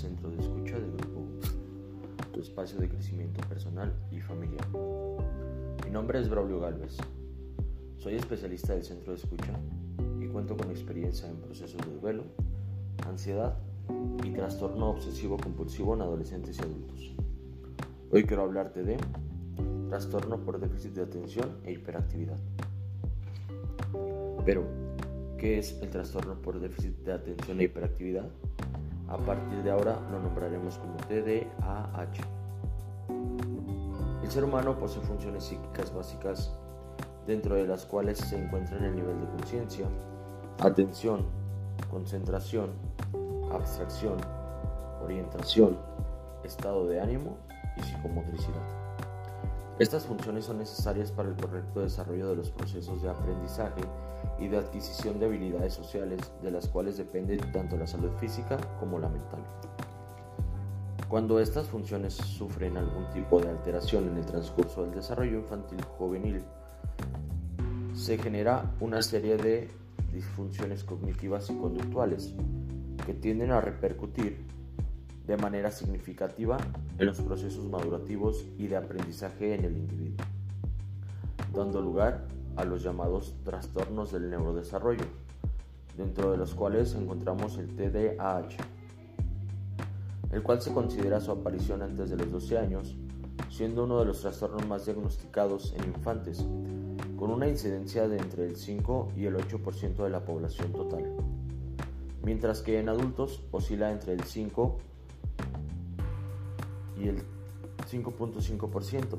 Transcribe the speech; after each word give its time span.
centro 0.00 0.30
de 0.30 0.40
escucha 0.40 0.78
del 0.78 0.92
Grupo 0.92 1.20
tu 2.32 2.40
espacio 2.40 2.78
de 2.78 2.88
crecimiento 2.88 3.46
personal 3.48 3.92
y 4.10 4.18
familiar. 4.18 4.66
Mi 5.84 5.90
nombre 5.90 6.18
es 6.18 6.30
Braulio 6.30 6.58
Galvez. 6.58 6.96
Soy 7.98 8.14
especialista 8.14 8.72
del 8.72 8.82
centro 8.82 9.12
de 9.12 9.18
escucha 9.18 9.52
y 10.18 10.26
cuento 10.28 10.56
con 10.56 10.70
experiencia 10.70 11.28
en 11.28 11.36
procesos 11.36 11.82
de 11.86 12.00
duelo, 12.00 12.24
ansiedad 13.06 13.58
y 14.24 14.30
trastorno 14.30 14.88
obsesivo 14.88 15.36
compulsivo 15.36 15.94
en 15.94 16.00
adolescentes 16.00 16.58
y 16.58 16.62
adultos. 16.62 17.12
Hoy 18.10 18.24
quiero 18.24 18.44
hablarte 18.44 18.82
de 18.82 18.96
trastorno 19.90 20.38
por 20.38 20.58
déficit 20.60 20.94
de 20.94 21.02
atención 21.02 21.58
e 21.64 21.72
hiperactividad. 21.72 22.38
Pero, 24.46 24.64
¿qué 25.36 25.58
es 25.58 25.78
el 25.82 25.90
trastorno 25.90 26.40
por 26.40 26.58
déficit 26.58 26.96
de 27.04 27.12
atención 27.12 27.60
e 27.60 27.64
hiperactividad? 27.64 28.30
A 29.10 29.16
partir 29.16 29.62
de 29.64 29.70
ahora 29.72 29.98
lo 30.10 30.20
nombraremos 30.20 30.78
como 30.78 30.94
TDAH. 31.08 32.22
El 34.22 34.30
ser 34.30 34.44
humano 34.44 34.78
posee 34.78 35.02
funciones 35.02 35.44
psíquicas 35.44 35.92
básicas 35.92 36.52
dentro 37.26 37.56
de 37.56 37.66
las 37.66 37.84
cuales 37.86 38.18
se 38.18 38.38
encuentran 38.40 38.84
el 38.84 38.94
nivel 38.94 39.20
de 39.20 39.26
conciencia, 39.26 39.86
atención, 40.60 41.26
concentración, 41.90 42.70
abstracción, 43.52 44.18
orientación, 45.02 45.76
estado 46.44 46.86
de 46.86 47.00
ánimo 47.00 47.36
y 47.76 47.82
psicomotricidad. 47.82 48.62
Estas 49.80 50.04
funciones 50.06 50.44
son 50.44 50.58
necesarias 50.58 51.10
para 51.10 51.30
el 51.30 51.36
correcto 51.36 51.80
desarrollo 51.80 52.28
de 52.28 52.36
los 52.36 52.50
procesos 52.50 53.02
de 53.02 53.10
aprendizaje 53.10 53.82
y 54.38 54.48
de 54.48 54.58
adquisición 54.58 55.18
de 55.18 55.26
habilidades 55.26 55.74
sociales 55.74 56.20
de 56.42 56.50
las 56.50 56.68
cuales 56.68 56.96
depende 56.96 57.36
tanto 57.36 57.76
la 57.76 57.86
salud 57.86 58.10
física 58.18 58.56
como 58.78 58.98
la 58.98 59.08
mental. 59.08 59.40
Cuando 61.08 61.40
estas 61.40 61.66
funciones 61.66 62.14
sufren 62.14 62.76
algún 62.76 63.10
tipo 63.10 63.40
de 63.40 63.48
alteración 63.48 64.08
en 64.08 64.18
el 64.18 64.26
transcurso 64.26 64.82
del 64.82 64.94
desarrollo 64.94 65.38
infantil 65.40 65.82
juvenil, 65.98 66.42
se 67.94 68.16
genera 68.16 68.70
una 68.80 69.02
serie 69.02 69.36
de 69.36 69.68
disfunciones 70.12 70.84
cognitivas 70.84 71.50
y 71.50 71.56
conductuales 71.56 72.34
que 73.04 73.14
tienden 73.14 73.50
a 73.50 73.60
repercutir 73.60 74.38
de 75.26 75.36
manera 75.36 75.70
significativa 75.70 76.58
en 76.98 77.06
los 77.06 77.20
procesos 77.20 77.68
madurativos 77.68 78.46
y 78.58 78.68
de 78.68 78.76
aprendizaje 78.76 79.54
en 79.54 79.64
el 79.64 79.76
individuo, 79.76 80.24
dando 81.52 81.80
lugar 81.80 82.26
los 82.64 82.82
llamados 82.82 83.34
trastornos 83.44 84.12
del 84.12 84.30
neurodesarrollo, 84.30 85.04
dentro 85.96 86.30
de 86.30 86.36
los 86.36 86.54
cuales 86.54 86.94
encontramos 86.94 87.58
el 87.58 87.74
TDAH, 87.74 88.56
el 90.32 90.42
cual 90.42 90.60
se 90.60 90.72
considera 90.72 91.20
su 91.20 91.32
aparición 91.32 91.82
antes 91.82 92.10
de 92.10 92.16
los 92.16 92.30
12 92.30 92.58
años, 92.58 92.96
siendo 93.50 93.84
uno 93.84 93.98
de 93.98 94.06
los 94.06 94.20
trastornos 94.20 94.66
más 94.66 94.86
diagnosticados 94.86 95.74
en 95.76 95.84
infantes, 95.84 96.44
con 97.18 97.30
una 97.30 97.48
incidencia 97.48 98.08
de 98.08 98.18
entre 98.18 98.46
el 98.46 98.56
5 98.56 99.12
y 99.16 99.26
el 99.26 99.36
8% 99.36 100.04
de 100.04 100.10
la 100.10 100.24
población 100.24 100.72
total, 100.72 101.04
mientras 102.22 102.62
que 102.62 102.78
en 102.78 102.88
adultos 102.88 103.42
oscila 103.50 103.90
entre 103.90 104.12
el 104.12 104.24
5 104.24 104.78
y 106.98 107.08
el 107.08 107.22
5.5%. 107.90 109.18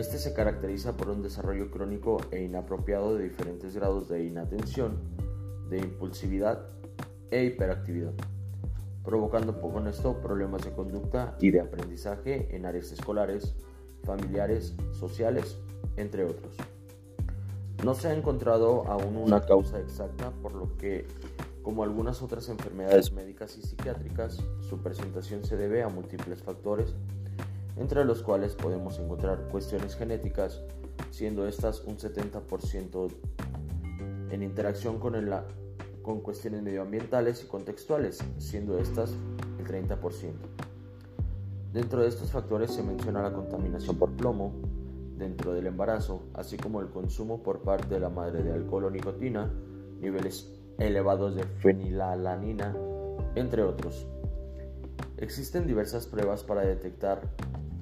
Este 0.00 0.16
se 0.16 0.32
caracteriza 0.32 0.96
por 0.96 1.10
un 1.10 1.20
desarrollo 1.20 1.70
crónico 1.70 2.22
e 2.30 2.42
inapropiado 2.42 3.18
de 3.18 3.24
diferentes 3.24 3.74
grados 3.74 4.08
de 4.08 4.24
inatención, 4.24 4.96
de 5.68 5.76
impulsividad 5.76 6.70
e 7.30 7.44
hiperactividad, 7.44 8.14
provocando 9.04 9.60
con 9.60 9.86
esto 9.88 10.18
problemas 10.22 10.64
de 10.64 10.72
conducta 10.72 11.36
y 11.38 11.50
de 11.50 11.60
aprendizaje 11.60 12.48
en 12.56 12.64
áreas 12.64 12.92
escolares, 12.92 13.54
familiares, 14.02 14.74
sociales, 14.92 15.58
entre 15.98 16.24
otros. 16.24 16.56
No 17.84 17.92
se 17.92 18.08
ha 18.08 18.14
encontrado 18.14 18.86
aún 18.86 19.18
una 19.18 19.44
causa 19.44 19.80
exacta, 19.80 20.30
por 20.30 20.54
lo 20.54 20.78
que 20.78 21.04
como 21.60 21.82
algunas 21.82 22.22
otras 22.22 22.48
enfermedades 22.48 23.12
médicas 23.12 23.58
y 23.58 23.60
psiquiátricas, 23.60 24.42
su 24.66 24.78
presentación 24.78 25.44
se 25.44 25.58
debe 25.58 25.82
a 25.82 25.90
múltiples 25.90 26.42
factores, 26.42 26.94
entre 27.80 28.04
los 28.04 28.22
cuales 28.22 28.54
podemos 28.54 28.98
encontrar 28.98 29.48
cuestiones 29.50 29.96
genéticas, 29.96 30.62
siendo 31.10 31.48
estas 31.48 31.80
un 31.80 31.96
70% 31.96 33.10
en 34.30 34.42
interacción 34.42 35.00
con, 35.00 35.14
el, 35.14 35.32
con 36.02 36.20
cuestiones 36.20 36.62
medioambientales 36.62 37.42
y 37.42 37.46
contextuales, 37.46 38.22
siendo 38.36 38.78
estas 38.78 39.14
el 39.58 39.66
30%. 39.66 40.32
Dentro 41.72 42.02
de 42.02 42.08
estos 42.08 42.30
factores 42.30 42.70
se 42.70 42.82
menciona 42.82 43.22
la 43.22 43.32
contaminación 43.32 43.96
por 43.96 44.10
plomo 44.10 44.52
dentro 45.16 45.54
del 45.54 45.66
embarazo, 45.66 46.24
así 46.34 46.58
como 46.58 46.80
el 46.80 46.88
consumo 46.88 47.42
por 47.42 47.60
parte 47.60 47.94
de 47.94 48.00
la 48.00 48.10
madre 48.10 48.42
de 48.42 48.52
alcohol 48.52 48.84
o 48.84 48.90
nicotina, 48.90 49.50
niveles 50.00 50.52
elevados 50.78 51.34
de 51.34 51.44
fenilalanina, 51.44 52.76
entre 53.36 53.62
otros. 53.62 54.06
Existen 55.16 55.66
diversas 55.66 56.06
pruebas 56.06 56.42
para 56.42 56.62
detectar 56.62 57.22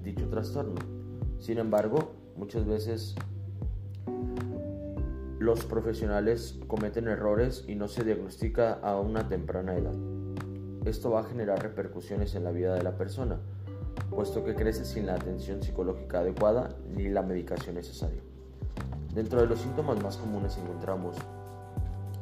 dicho 0.03 0.29
trastorno. 0.29 0.77
Sin 1.39 1.59
embargo, 1.59 2.13
muchas 2.37 2.67
veces 2.67 3.15
los 5.39 5.65
profesionales 5.65 6.59
cometen 6.67 7.09
errores 7.09 7.65
y 7.69 7.75
no 7.75 7.87
se 7.89 8.05
diagnostica 8.05 8.75
a 8.83 8.99
una 8.99 9.29
temprana 9.29 9.77
edad. 9.77 9.95
Esto 10.85 11.11
va 11.11 11.21
a 11.21 11.25
generar 11.25 11.63
repercusiones 11.63 12.35
en 12.35 12.45
la 12.45 12.51
vida 12.51 12.75
de 12.75 12.83
la 12.83 12.97
persona, 12.97 13.39
puesto 14.11 14.45
que 14.45 14.55
crece 14.55 14.85
sin 14.85 15.07
la 15.07 15.15
atención 15.15 15.63
psicológica 15.63 16.21
adecuada 16.21 16.77
ni 16.95 17.09
la 17.09 17.23
medicación 17.23 17.77
necesaria. 17.77 18.21
Dentro 19.15 19.41
de 19.41 19.47
los 19.47 19.61
síntomas 19.61 20.03
más 20.03 20.17
comunes 20.17 20.59
encontramos 20.59 21.17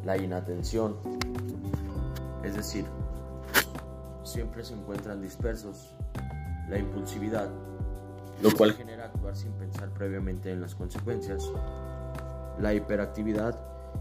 la 0.04 0.16
inatención, 0.16 0.96
es 2.44 2.54
decir, 2.54 2.84
siempre 4.22 4.62
se 4.62 4.74
encuentran 4.74 5.20
dispersos, 5.20 5.94
la 6.68 6.78
impulsividad, 6.78 7.50
lo 8.42 8.50
cual 8.52 8.72
genera 8.74 9.06
actuar 9.06 9.36
sin 9.36 9.52
pensar 9.52 9.90
previamente 9.90 10.50
en 10.50 10.60
las 10.60 10.74
consecuencias, 10.74 11.50
la 12.58 12.74
hiperactividad 12.74 13.58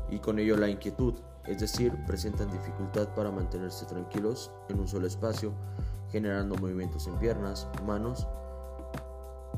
y 0.09 0.19
con 0.19 0.39
ello 0.39 0.57
la 0.57 0.69
inquietud, 0.69 1.15
es 1.45 1.59
decir, 1.59 1.93
presentan 2.07 2.51
dificultad 2.51 3.07
para 3.09 3.31
mantenerse 3.31 3.85
tranquilos 3.85 4.51
en 4.69 4.79
un 4.79 4.87
solo 4.87 5.07
espacio, 5.07 5.53
generando 6.11 6.55
movimientos 6.55 7.07
en 7.07 7.17
piernas, 7.19 7.67
manos, 7.85 8.27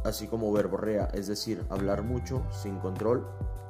así 0.04 0.28
como 0.28 0.52
verborrea, 0.52 1.06
es 1.14 1.28
decir, 1.28 1.64
hablar 1.70 2.04
mucho, 2.04 2.44
sin 2.52 2.78
control, 2.80 3.26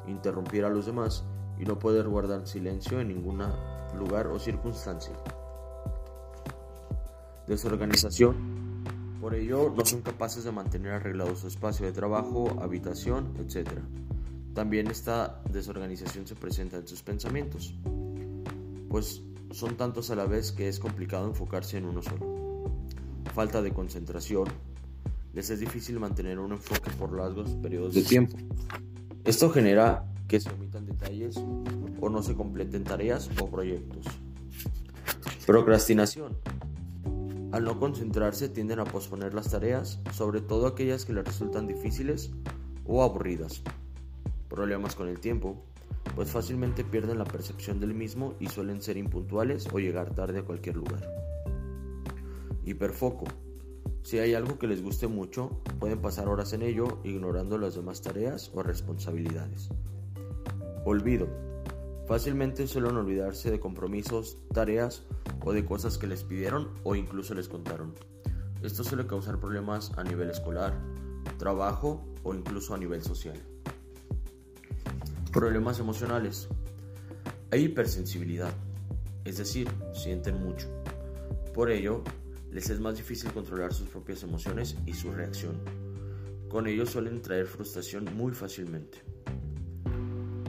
interrumpir 0.08 0.66
a 0.66 0.70
los 0.70 0.86
demás 0.86 1.24
y 1.58 1.66
no 1.66 1.80
poder 1.80 2.08
guardar 2.08 2.48
silencio 2.48 3.00
en 3.00 3.10
ningún 3.10 3.42
lugar 3.98 4.28
o 4.28 4.40
circunstancia. 4.40 5.14
Desorganización. 7.48 8.67
Por 9.28 9.36
ello, 9.36 9.74
no 9.76 9.86
son 9.86 10.04
capaces 10.04 10.46
de 10.46 10.54
mantener 10.54 10.94
arreglado 10.94 11.36
su 11.36 11.48
espacio 11.48 11.86
de 11.86 11.92
trabajo, 11.92 12.58
habitación, 12.62 13.34
etc. 13.40 13.72
También 14.54 14.88
esta 14.88 15.42
desorganización 15.52 16.26
se 16.26 16.34
presenta 16.34 16.78
en 16.78 16.88
sus 16.88 17.02
pensamientos, 17.02 17.76
pues 18.88 19.22
son 19.52 19.76
tantos 19.76 20.12
a 20.12 20.16
la 20.16 20.24
vez 20.24 20.54
que 20.54 20.70
es 20.70 20.80
complicado 20.80 21.28
enfocarse 21.28 21.78
en 21.78 21.84
uno 21.84 22.02
solo. 22.02 22.72
Falta 23.36 23.62
de 23.62 23.74
concentración. 23.74 24.48
Les 25.34 25.50
es 25.50 25.60
difícil 25.60 26.00
mantener 26.00 26.40
un 26.40 26.54
enfoque 26.54 26.90
por 26.92 27.12
largos 27.12 27.50
periodos 27.56 27.96
de 27.96 28.04
tiempo. 28.04 28.38
Esto 29.26 29.50
genera 29.50 30.06
que 30.30 30.40
se 30.40 30.50
omitan 30.52 30.86
detalles 30.86 31.36
o 32.00 32.10
no 32.10 32.24
se 32.24 32.34
completen 32.34 32.86
tareas 32.86 33.30
o 33.42 33.48
proyectos. 33.50 34.06
Procrastinación. 35.46 36.38
Al 37.52 37.64
no 37.64 37.80
concentrarse 37.80 38.50
tienden 38.50 38.80
a 38.80 38.84
posponer 38.84 39.34
las 39.34 39.52
tareas, 39.52 40.02
sobre 40.12 40.42
todo 40.42 40.68
aquellas 40.68 41.06
que 41.06 41.14
les 41.14 41.24
resultan 41.24 41.66
difíciles 41.66 42.32
o 42.86 43.04
aburridas. 43.04 43.64
Problemas 44.50 44.96
con 44.96 45.08
el 45.08 45.20
tiempo, 45.22 45.64
pues 46.14 46.30
fácilmente 46.30 46.84
pierden 46.84 47.18
la 47.18 47.24
percepción 47.24 47.80
del 47.80 47.94
mismo 47.94 48.34
y 48.40 48.48
suelen 48.48 48.82
ser 48.82 48.98
impuntuales 48.98 49.68
o 49.72 49.80
llegar 49.80 50.14
tarde 50.14 50.40
a 50.40 50.46
cualquier 50.46 50.76
lugar. 50.76 51.10
Hiperfoco. 52.66 53.26
Si 54.04 54.20
hay 54.20 54.34
algo 54.34 54.60
que 54.60 54.68
les 54.68 54.84
guste 54.84 55.08
mucho, 55.08 55.62
pueden 55.80 56.02
pasar 56.02 56.28
horas 56.28 56.52
en 56.52 56.64
ello 56.64 57.00
ignorando 57.06 57.58
las 57.58 57.76
demás 57.76 58.02
tareas 58.02 58.52
o 58.54 58.62
responsabilidades. 58.62 59.70
Olvido. 60.84 61.47
Fácilmente 62.08 62.68
suelen 62.68 62.96
olvidarse 62.96 63.52
de 63.52 63.60
compromisos, 63.60 64.38
tareas 64.54 65.04
o 65.44 65.52
de 65.52 65.66
cosas 65.66 65.98
que 65.98 66.08
les 66.08 66.24
pidieron 66.24 66.70
o 66.84 66.96
incluso 66.96 67.34
les 67.34 67.50
contaron. 67.50 67.94
Esto 68.64 68.86
suele 68.86 69.06
causar 69.06 69.42
problemas 69.42 69.92
a 69.98 70.06
nivel 70.06 70.30
escolar, 70.30 70.74
trabajo 71.38 72.08
o 72.24 72.34
incluso 72.34 72.74
a 72.74 72.78
nivel 72.78 73.04
social. 73.04 73.38
Problemas 75.34 75.80
emocionales. 75.80 76.48
Hay 77.52 77.66
hipersensibilidad, 77.66 78.54
es 79.26 79.38
decir, 79.38 79.70
sienten 79.94 80.42
mucho. 80.42 80.70
Por 81.54 81.70
ello, 81.70 82.04
les 82.52 82.70
es 82.70 82.80
más 82.80 82.96
difícil 82.96 83.34
controlar 83.34 83.74
sus 83.74 83.90
propias 83.90 84.24
emociones 84.24 84.78
y 84.86 84.94
su 84.94 85.12
reacción. 85.12 85.60
Con 86.48 86.68
ello 86.68 86.86
suelen 86.86 87.22
traer 87.22 87.48
frustración 87.48 88.06
muy 88.16 88.32
fácilmente. 88.32 89.00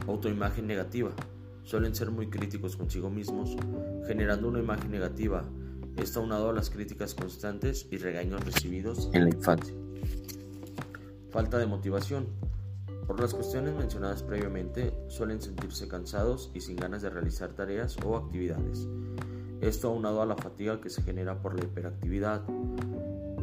Autoimagen 0.07 0.65
negativa. 0.65 1.11
Suelen 1.69 1.93
ser 1.93 2.09
muy 2.09 2.31
críticos 2.31 2.75
consigo 2.75 3.11
mismos, 3.11 3.55
generando 4.07 4.47
una 4.47 4.57
imagen 4.57 4.89
negativa. 4.89 5.45
Está 5.97 6.19
unado 6.19 6.49
a 6.49 6.53
las 6.53 6.71
críticas 6.71 7.13
constantes 7.13 7.85
y 7.91 7.97
regaños 7.97 8.43
recibidos 8.43 9.07
en 9.13 9.25
la 9.25 9.29
infancia. 9.29 9.75
Falta 11.29 11.59
de 11.59 11.67
motivación. 11.67 12.25
Por 13.05 13.19
las 13.19 13.35
cuestiones 13.35 13.75
mencionadas 13.75 14.23
previamente, 14.23 14.95
suelen 15.09 15.39
sentirse 15.39 15.87
cansados 15.87 16.49
y 16.55 16.61
sin 16.61 16.75
ganas 16.75 17.03
de 17.03 17.11
realizar 17.11 17.53
tareas 17.53 17.97
o 18.03 18.17
actividades. 18.17 18.87
Esto 19.61 19.89
aunado 19.89 20.23
a 20.23 20.25
la 20.25 20.37
fatiga 20.37 20.81
que 20.81 20.89
se 20.89 21.03
genera 21.03 21.39
por 21.39 21.53
la 21.53 21.65
hiperactividad 21.65 22.41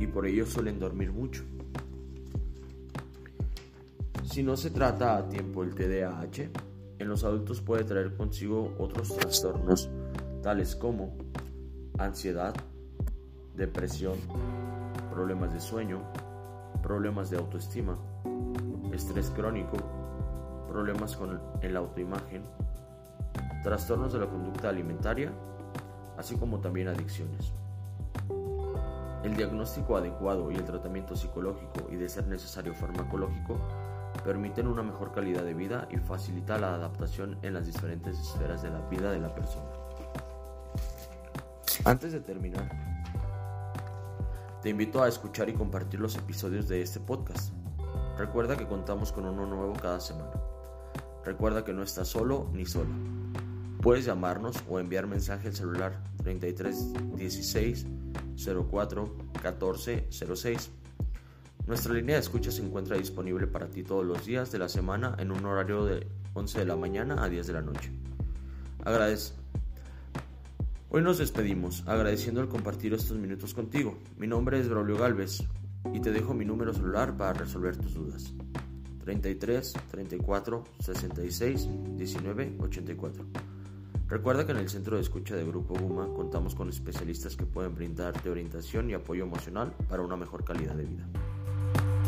y 0.00 0.08
por 0.08 0.26
ello 0.26 0.46
suelen 0.46 0.80
dormir 0.80 1.12
mucho. 1.12 1.44
Si 4.24 4.42
no 4.42 4.56
se 4.56 4.70
trata 4.70 5.16
a 5.16 5.28
tiempo 5.28 5.62
el 5.62 5.76
TDAH, 5.76 6.50
en 6.98 7.08
los 7.08 7.24
adultos 7.24 7.60
puede 7.60 7.84
traer 7.84 8.16
consigo 8.16 8.74
otros 8.78 9.16
trastornos 9.16 9.88
tales 10.42 10.76
como 10.76 11.16
ansiedad, 11.98 12.54
depresión, 13.54 14.14
problemas 15.10 15.52
de 15.52 15.60
sueño, 15.60 16.02
problemas 16.82 17.30
de 17.30 17.38
autoestima, 17.38 17.98
estrés 18.92 19.30
crónico, 19.30 19.76
problemas 20.68 21.16
con 21.16 21.40
la 21.62 21.78
autoimagen, 21.78 22.42
trastornos 23.62 24.12
de 24.12 24.20
la 24.20 24.26
conducta 24.26 24.68
alimentaria 24.68 25.32
así 26.16 26.36
como 26.36 26.60
también 26.60 26.88
adicciones. 26.88 27.52
El 29.22 29.36
diagnóstico 29.36 29.96
adecuado 29.96 30.50
y 30.50 30.54
el 30.54 30.64
tratamiento 30.64 31.16
psicológico 31.16 31.88
y 31.90 31.96
de 31.96 32.08
ser 32.08 32.26
necesario 32.26 32.74
farmacológico 32.74 33.58
permiten 34.26 34.66
una 34.66 34.82
mejor 34.82 35.12
calidad 35.12 35.44
de 35.44 35.54
vida 35.54 35.86
y 35.88 35.98
facilita 35.98 36.58
la 36.58 36.74
adaptación 36.74 37.38
en 37.42 37.54
las 37.54 37.64
diferentes 37.64 38.18
esferas 38.18 38.60
de 38.60 38.70
la 38.70 38.80
vida 38.88 39.12
de 39.12 39.20
la 39.20 39.32
persona. 39.32 39.70
Antes 41.84 42.10
de 42.10 42.18
terminar, 42.18 42.68
te 44.62 44.70
invito 44.70 45.00
a 45.00 45.06
escuchar 45.06 45.48
y 45.48 45.54
compartir 45.54 46.00
los 46.00 46.16
episodios 46.16 46.66
de 46.66 46.82
este 46.82 46.98
podcast. 46.98 47.52
Recuerda 48.18 48.56
que 48.56 48.66
contamos 48.66 49.12
con 49.12 49.26
uno 49.26 49.46
nuevo 49.46 49.74
cada 49.74 50.00
semana. 50.00 50.32
Recuerda 51.24 51.64
que 51.64 51.72
no 51.72 51.84
estás 51.84 52.08
solo 52.08 52.50
ni 52.52 52.66
sola. 52.66 52.90
Puedes 53.80 54.06
llamarnos 54.06 54.56
o 54.68 54.80
enviar 54.80 55.06
mensaje 55.06 55.46
al 55.46 55.54
celular 55.54 56.02
33 56.24 57.14
16 57.14 57.86
04 58.68 59.16
14 59.40 60.08
06. 60.10 60.70
Nuestra 61.66 61.92
línea 61.94 62.14
de 62.14 62.20
escucha 62.20 62.52
se 62.52 62.64
encuentra 62.64 62.96
disponible 62.96 63.48
para 63.48 63.68
ti 63.68 63.82
todos 63.82 64.06
los 64.06 64.24
días 64.24 64.52
de 64.52 64.58
la 64.60 64.68
semana 64.68 65.16
en 65.18 65.32
un 65.32 65.44
horario 65.44 65.84
de 65.84 66.06
11 66.34 66.60
de 66.60 66.64
la 66.64 66.76
mañana 66.76 67.24
a 67.24 67.28
10 67.28 67.44
de 67.44 67.52
la 67.52 67.60
noche. 67.60 67.90
Agradez. 68.84 69.34
Hoy 70.90 71.02
nos 71.02 71.18
despedimos, 71.18 71.82
agradeciendo 71.88 72.40
el 72.40 72.46
compartir 72.46 72.94
estos 72.94 73.16
minutos 73.18 73.52
contigo. 73.52 73.98
Mi 74.16 74.28
nombre 74.28 74.60
es 74.60 74.68
Braulio 74.68 74.96
Galvez 74.96 75.42
y 75.92 75.98
te 75.98 76.12
dejo 76.12 76.34
mi 76.34 76.44
número 76.44 76.72
celular 76.72 77.16
para 77.16 77.32
resolver 77.32 77.76
tus 77.76 77.94
dudas. 77.94 78.32
33 79.04 79.72
34 79.90 80.64
66 80.78 81.68
19 81.96 82.58
84. 82.60 83.26
Recuerda 84.06 84.46
que 84.46 84.52
en 84.52 84.58
el 84.58 84.68
centro 84.68 84.94
de 84.94 85.02
escucha 85.02 85.34
de 85.34 85.44
Grupo 85.44 85.74
Guma 85.74 86.06
contamos 86.14 86.54
con 86.54 86.68
especialistas 86.68 87.36
que 87.36 87.44
pueden 87.44 87.74
brindarte 87.74 88.30
orientación 88.30 88.88
y 88.88 88.94
apoyo 88.94 89.24
emocional 89.24 89.74
para 89.88 90.02
una 90.02 90.16
mejor 90.16 90.44
calidad 90.44 90.76
de 90.76 90.84
vida. 90.84 91.08